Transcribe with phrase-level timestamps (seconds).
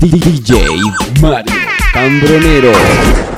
[0.00, 0.80] DJ
[1.20, 1.52] Mario
[1.92, 3.37] Cambronero.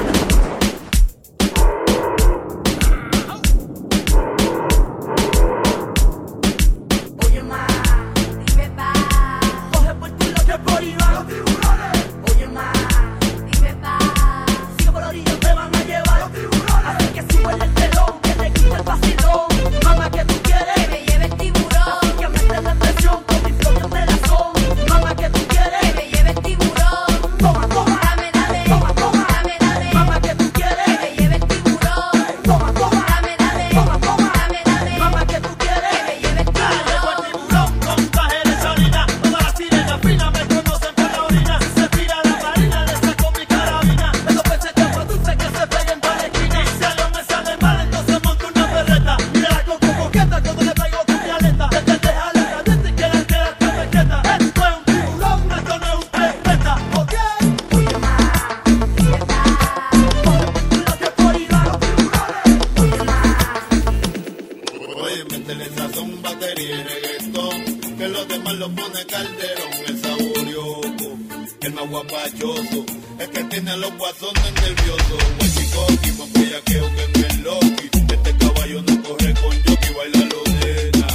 [68.01, 69.73] que los demás lo pone calderón.
[69.89, 71.19] El saborioco,
[71.61, 72.87] el más guapachoso,
[73.19, 75.23] el que tiene a los guasones nerviosos.
[75.39, 77.91] Huachicoqui, más bellaqueo que en el loqui.
[78.17, 81.09] Este caballo no corre con yoki, baila lo llena.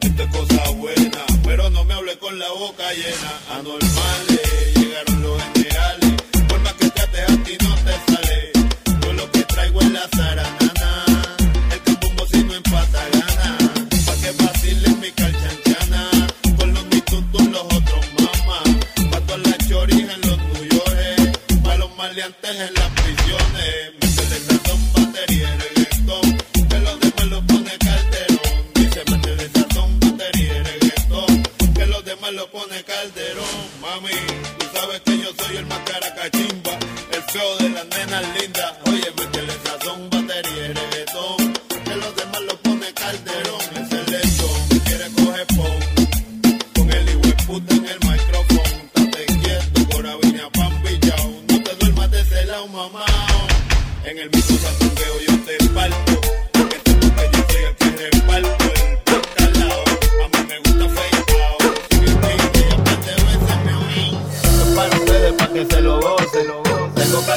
[0.00, 3.32] Esto es cosa buena, pero no me hable con la boca llena.
[3.48, 3.89] Ah, Anormal.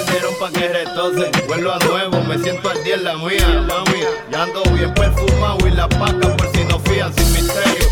[0.06, 0.64] salieron pa' que.
[1.48, 3.66] Vuelvo a nuevo, me siento al día en la mía.
[4.32, 7.88] Ya ando bien perfumado y la paca por si no fían sin misterio.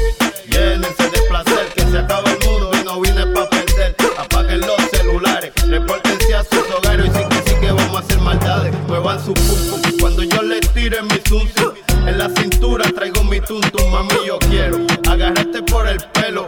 [0.50, 3.96] Llénense de placer que se acaba el mundo y no vine pa' perder.
[4.18, 8.20] Apaguen los celulares, repórtense a sus hogares y sí que sí que vamos a hacer
[8.20, 8.74] maldades.
[8.88, 11.66] Muevan su pum cuando yo les tire mi zunzi.
[12.08, 16.48] En la cintura traigo mi tuntum, mami, yo quiero agarrarte por el pelo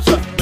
[0.00, 0.39] Wowza.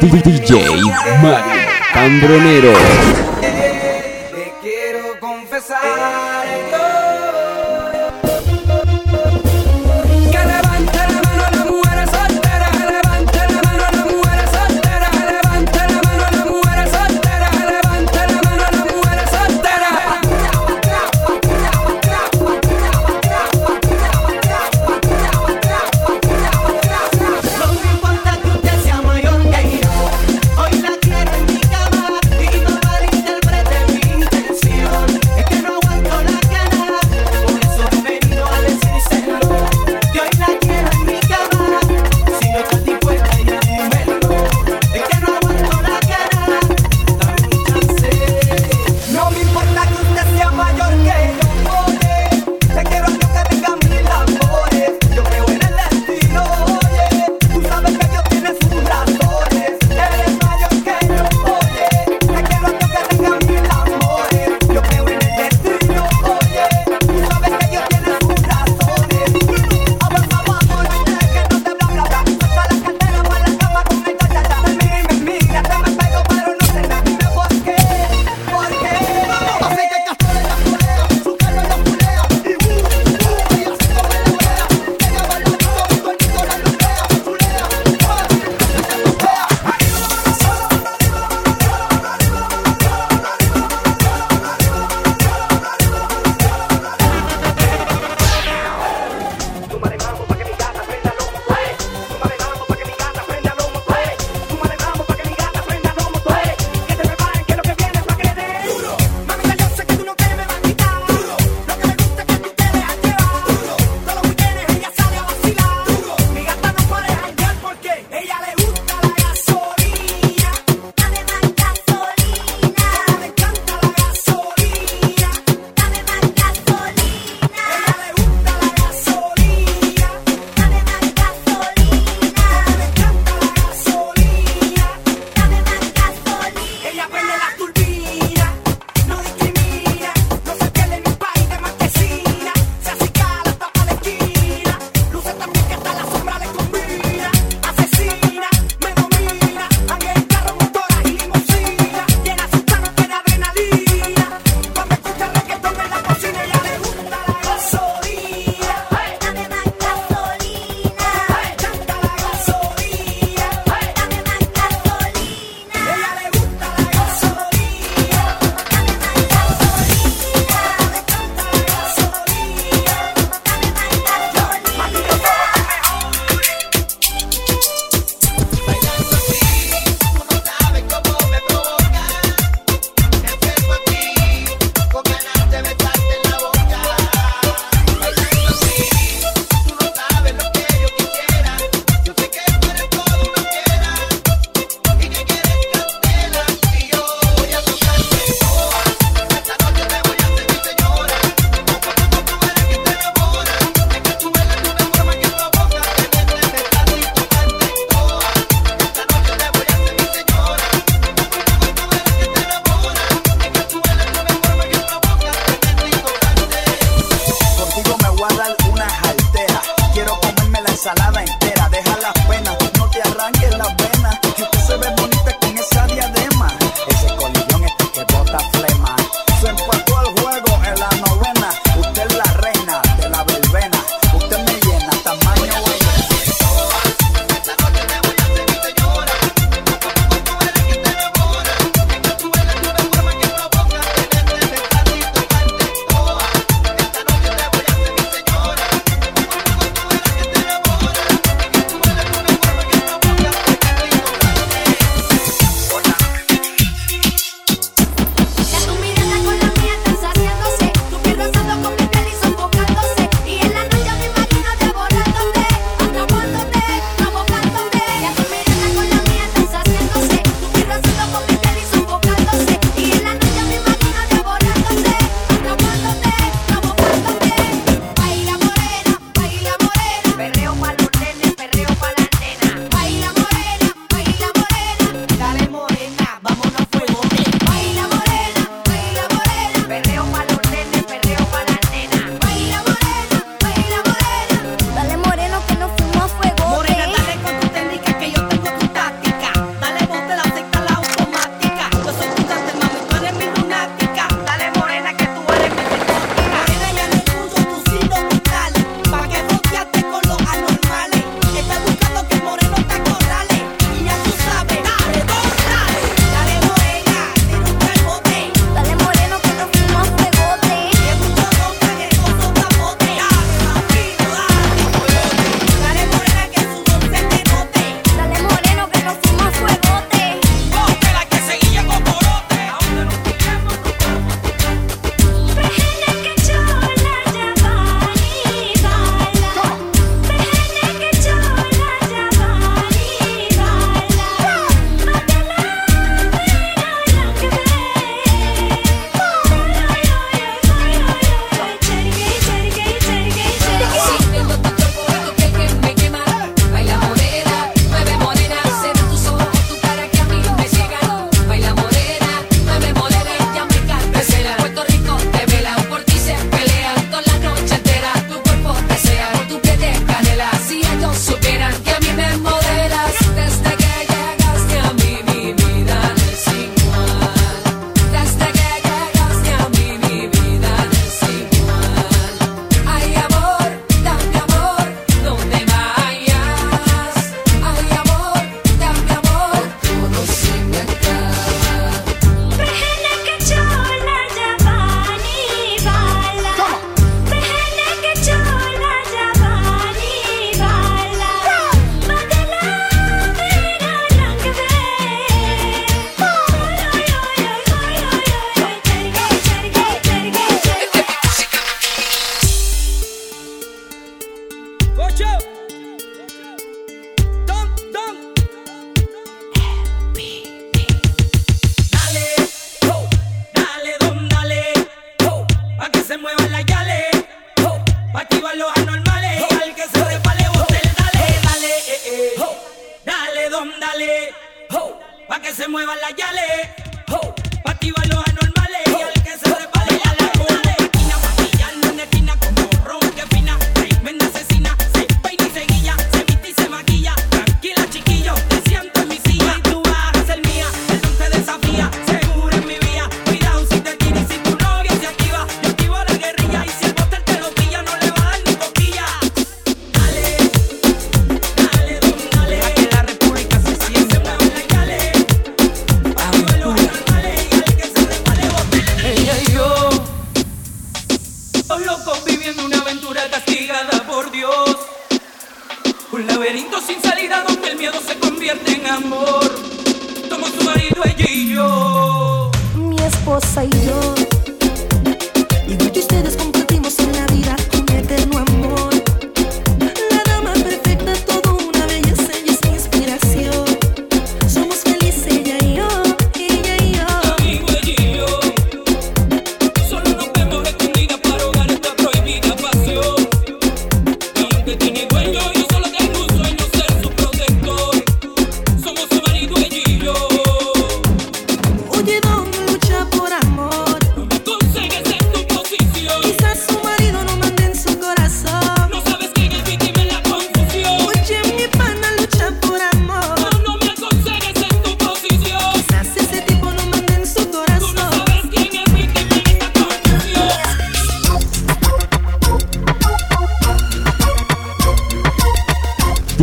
[0.00, 0.80] DJ
[1.20, 1.56] Mario
[1.92, 2.72] Cambronero.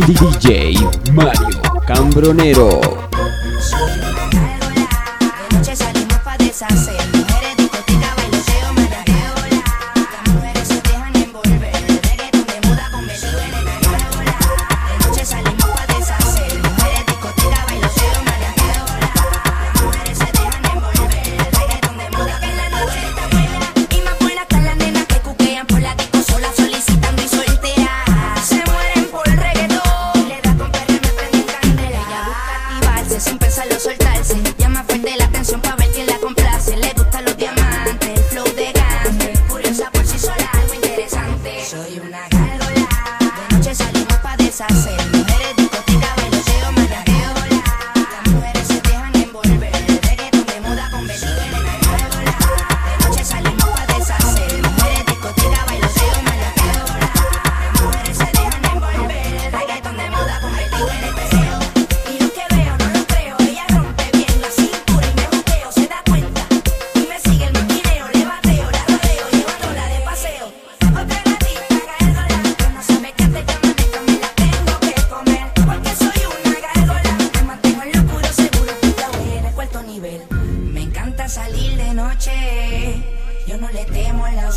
[0.06, 0.78] DJ
[1.12, 3.08] Mario Cambronero.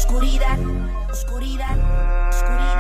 [0.01, 0.57] oscuridad,
[1.11, 1.77] oscuridad,
[2.29, 2.70] oscuridad.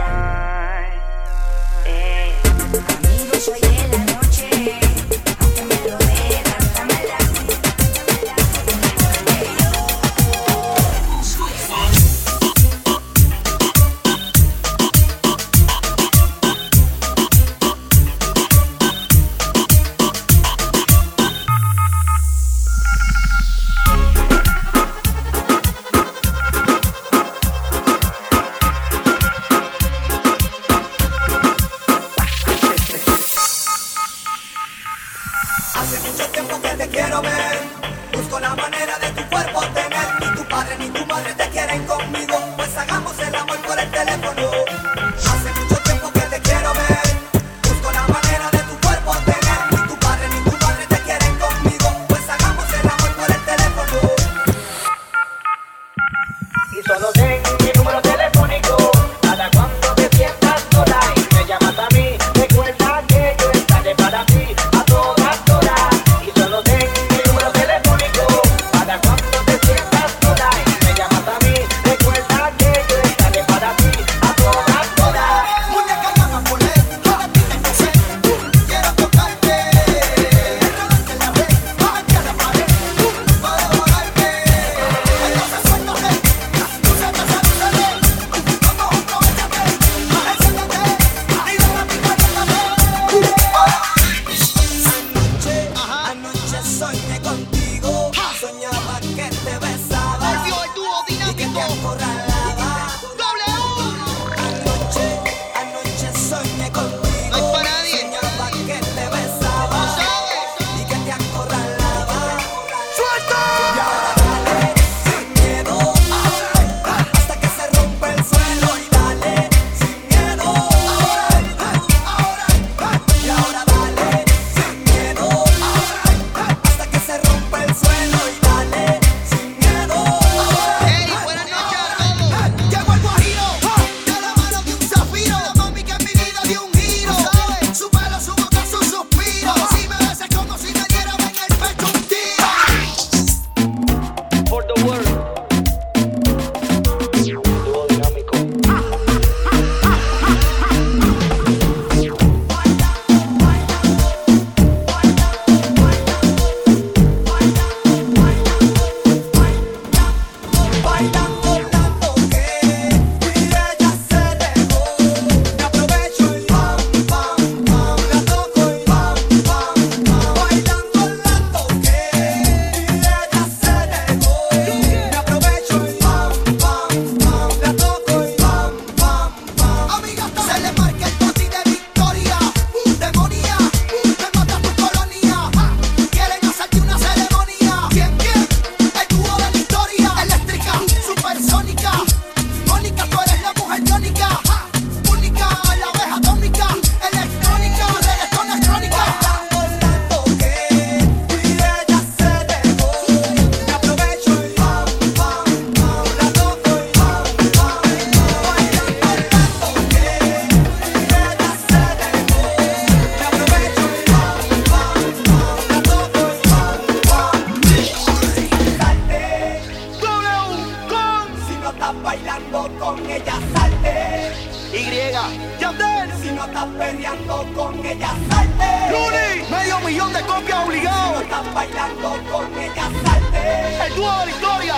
[233.97, 234.75] La historia,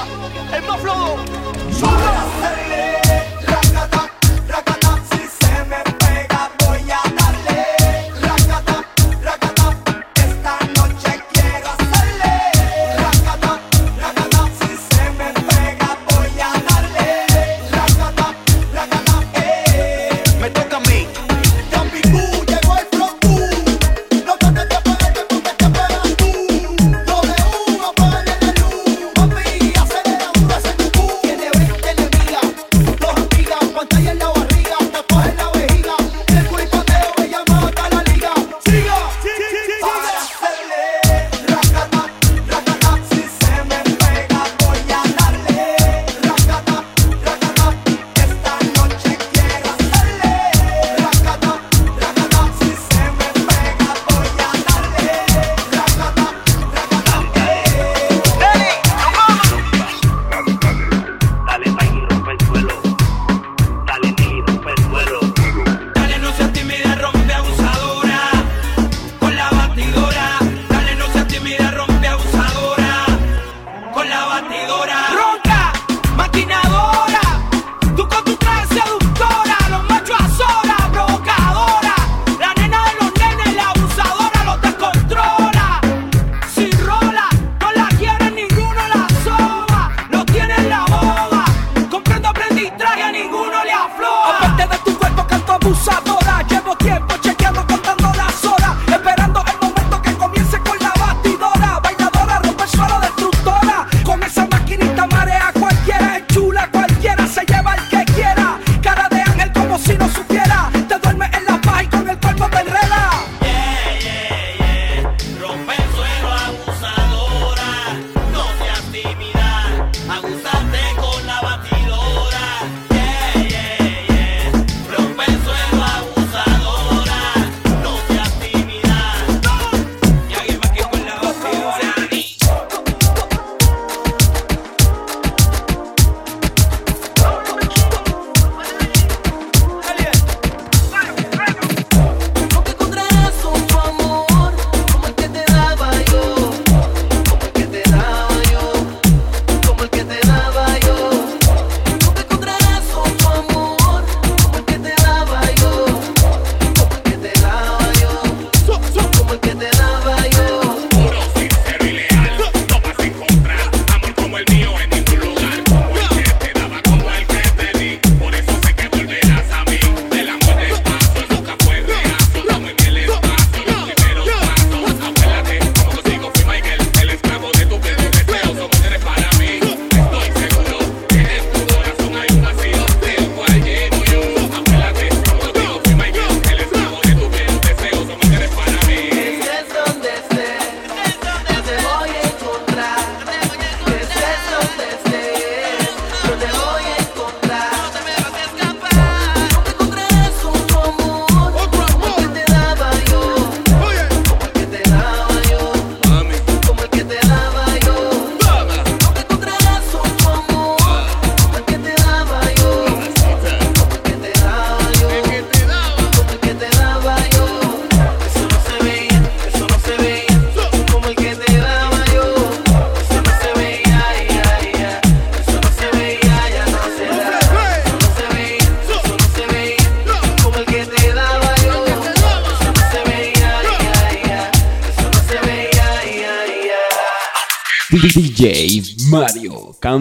[0.53, 1.17] el más flojo.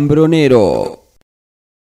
[0.03, 1.02] Cambronero.